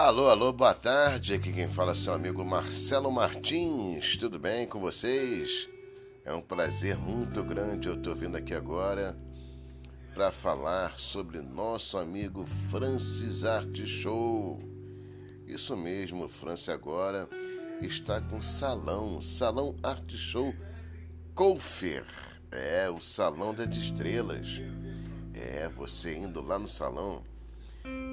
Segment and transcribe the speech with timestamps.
[0.00, 1.34] Alô, alô, boa tarde.
[1.34, 4.16] Aqui quem fala é seu amigo Marcelo Martins.
[4.16, 5.68] Tudo bem com vocês?
[6.24, 9.18] É um prazer muito grande eu estou vindo aqui agora
[10.14, 14.60] para falar sobre nosso amigo Francis Art Show.
[15.44, 17.28] Isso mesmo, Francis agora
[17.80, 20.54] está com salão, Salão Art Show
[21.34, 22.04] Colfer.
[22.52, 24.62] É, o Salão das Estrelas.
[25.34, 27.24] É, você indo lá no salão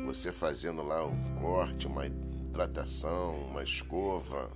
[0.06, 4.50] você fazendo lá um corte, uma hidratação, uma escova,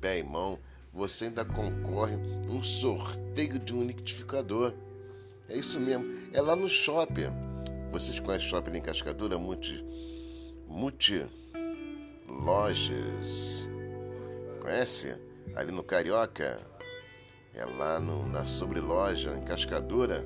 [0.00, 0.58] pé e mão,
[0.92, 2.16] você ainda concorre
[2.48, 4.72] um sorteio de um liquidificador.
[5.48, 6.06] É isso mesmo.
[6.32, 7.30] É lá no shopping.
[7.92, 9.38] Vocês conhecem shopping em Cascadura?
[9.38, 9.84] Multi,
[10.66, 11.26] multi
[12.26, 13.68] lojas.
[14.60, 15.14] Conhece?
[15.54, 16.60] Ali no Carioca.
[17.54, 20.24] É lá no, na sobreloja em Cascadura.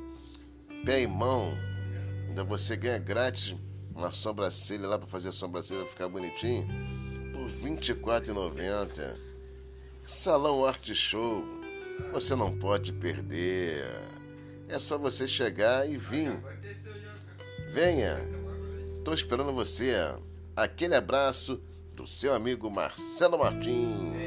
[0.86, 1.54] Pé e mão.
[2.28, 3.56] Ainda você ganha grátis
[3.94, 6.68] uma sobrancelha lá para fazer a sobrancelha ficar bonitinho
[7.32, 9.16] por R$ 24,90.
[10.06, 11.44] Salão Arte Show.
[12.12, 13.86] Você não pode perder.
[14.68, 16.38] É só você chegar e vir.
[17.72, 18.18] Venha.
[19.04, 19.94] Tô esperando você.
[20.56, 21.62] Aquele abraço
[21.94, 24.25] do seu amigo Marcelo Martins.